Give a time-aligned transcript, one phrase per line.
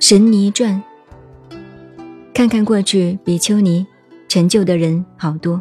[0.00, 0.80] 神尼传，
[2.32, 3.84] 看看过去比丘尼
[4.28, 5.60] 成就的人好多，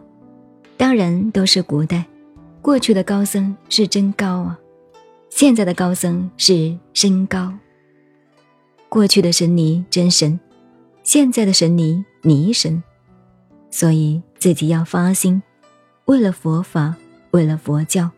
[0.78, 2.06] 当然都是古代。
[2.62, 4.60] 过去的高僧是真高啊，
[5.32, 7.52] 现在的高僧是身高。
[8.90, 10.40] 过去的神尼真神，
[11.02, 12.84] 现在的神尼尼神。
[13.72, 15.42] 所以自己要发心，
[16.06, 16.96] 为了佛法，
[17.32, 18.12] 为了佛教，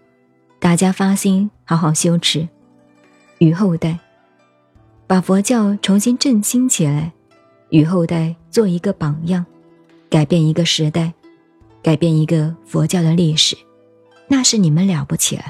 [0.59, 2.47] 大家发心好好修持，
[3.37, 3.99] 与后代。
[5.09, 7.11] 把佛教重新振兴起来，
[7.69, 9.43] 与后代做一个榜样，
[10.07, 11.11] 改变一个时代，
[11.81, 13.57] 改变一个佛教的历史，
[14.27, 15.41] 那是你们了不起了。《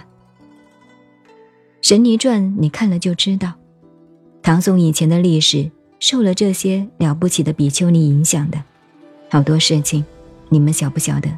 [1.82, 3.52] 神尼传》你看了就知道，
[4.42, 5.70] 唐宋以前的历史
[6.00, 8.64] 受了这些了不起的比丘尼影响的，
[9.30, 10.06] 好多事情
[10.48, 11.30] 你们晓不晓得？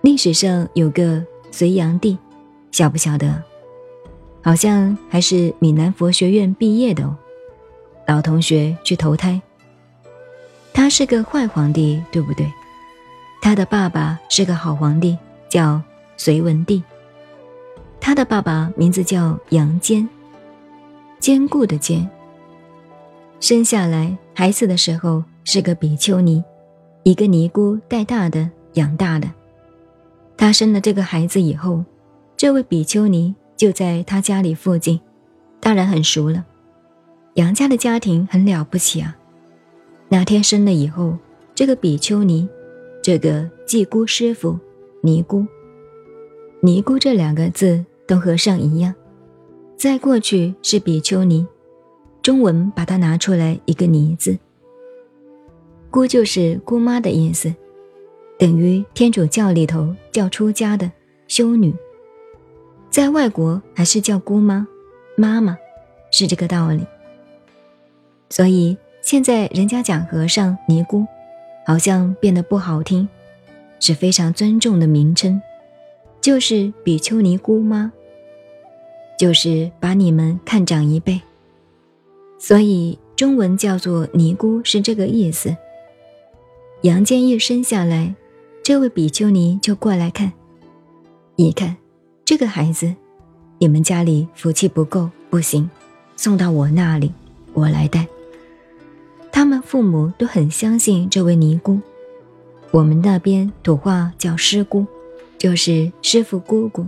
[0.00, 2.16] 历史上有个隋炀帝，
[2.70, 3.44] 晓不晓得？
[4.46, 7.16] 好像还是闽南佛学院毕业的哦，
[8.06, 9.42] 老同学去投胎。
[10.72, 12.46] 他是个坏皇帝，对不对？
[13.42, 15.82] 他的爸爸是个好皇帝，叫
[16.16, 16.80] 隋文帝。
[18.00, 20.08] 他的爸爸名字叫杨坚，
[21.18, 22.08] 坚固的坚。
[23.40, 26.40] 生下来孩子的时候是个比丘尼，
[27.02, 29.28] 一个尼姑带大的养大的。
[30.36, 31.84] 他生了这个孩子以后，
[32.36, 33.34] 这位比丘尼。
[33.56, 35.00] 就在他家里附近，
[35.60, 36.44] 当然很熟了。
[37.34, 39.16] 杨家的家庭很了不起啊。
[40.08, 41.16] 哪天生了以后，
[41.54, 42.48] 这个比丘尼，
[43.02, 44.58] 这个季姑师傅，
[45.02, 45.46] 尼姑，
[46.60, 48.94] 尼姑这两个字都和尚一样，
[49.76, 51.46] 在过去是比丘尼，
[52.22, 54.38] 中文把它拿出来一个尼字，
[55.90, 57.52] 姑就是姑妈的意思，
[58.38, 60.90] 等于天主教里头叫出家的
[61.26, 61.74] 修女。
[62.96, 64.66] 在外国还是叫姑妈、
[65.18, 65.58] 妈妈，
[66.10, 66.80] 是这个道理。
[68.30, 71.04] 所以现在人家讲和尚、尼姑，
[71.66, 73.06] 好像变得不好听，
[73.80, 75.42] 是非常尊重的名称，
[76.22, 77.92] 就是比丘尼姑妈，
[79.18, 81.20] 就是把你们看长一辈。
[82.38, 85.54] 所以中文叫做尼姑是这个意思。
[86.80, 88.14] 杨坚一生下来，
[88.62, 90.32] 这位比丘尼就过来看，
[91.36, 91.76] 一看。
[92.26, 92.92] 这个孩子，
[93.58, 95.70] 你们家里福气不够，不行，
[96.16, 97.12] 送到我那里，
[97.52, 98.04] 我来带。
[99.30, 101.80] 他们父母都很相信这位尼姑，
[102.72, 104.84] 我们那边土话叫师姑，
[105.38, 106.84] 就是师傅姑姑，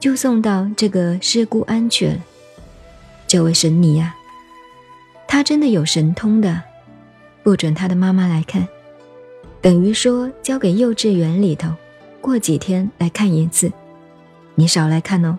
[0.00, 2.18] 就送到这个师姑庵去了。
[3.28, 4.16] 这位神尼呀，
[5.28, 6.60] 他真的有神通的，
[7.44, 8.66] 不准他的妈妈来看，
[9.60, 11.72] 等于说交给幼稚园里头，
[12.20, 13.70] 过几天来看一次。
[14.60, 15.38] 你少来看哦，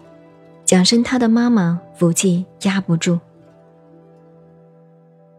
[0.65, 3.19] 蒋生他的妈妈福气压不住。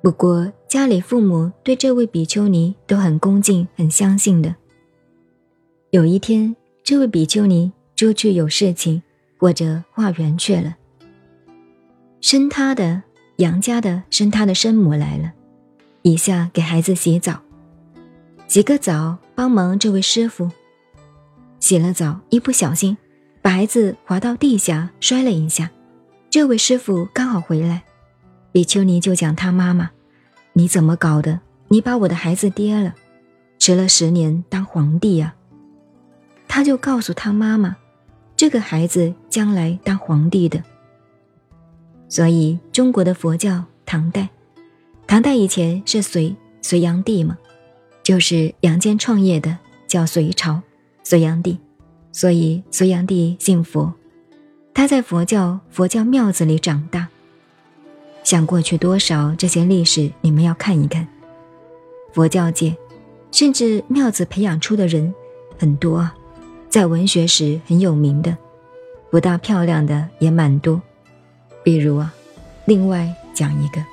[0.01, 4.55] 不过家里父母对这位比丘尼都很恭敬、很相信的。
[5.91, 6.55] 有一天，
[6.85, 9.03] 这位比丘尼出去有事情，
[9.37, 10.77] 或者化缘去了。
[12.21, 13.03] 生他的
[13.39, 15.33] 杨家的生他的生母来了，
[16.03, 17.43] 一下给孩子洗澡，
[18.47, 20.49] 洗个澡帮忙这位师傅。
[21.59, 22.97] 洗了澡，一不小心。
[23.43, 25.69] 把孩子滑到地下，摔了一下。
[26.31, 27.83] 这位师傅刚好回来，
[28.53, 29.91] 比丘尼就讲他妈妈
[30.55, 31.41] ：“你怎么搞的？
[31.67, 32.95] 你把我的孩子跌了，
[33.59, 35.35] 迟了十年当皇帝呀！”
[36.47, 37.77] 他就告诉他妈妈
[38.37, 40.63] ：“这个孩子将来当皇帝的。”
[42.09, 44.29] 所以中国的佛教，唐代，
[45.07, 47.37] 唐代以前是隋隋炀帝嘛，
[48.05, 49.59] 就是杨坚创业的，
[49.89, 50.63] 叫隋朝，
[51.03, 51.59] 隋炀帝。
[52.13, 53.95] 所以隋炀帝信佛，
[54.75, 57.09] 他在佛教佛教庙子里长大。
[58.23, 61.09] 想过去多少这些历史，你们要看一看。
[62.13, 62.77] 佛教界，
[63.33, 65.13] 甚至庙子培养出的人
[65.59, 66.15] 很多啊，
[66.69, 68.37] 在文学史很有名的，
[69.11, 70.81] 不大漂亮的也蛮多。
[71.65, 72.15] 比如啊，
[72.67, 73.92] 另外讲一个。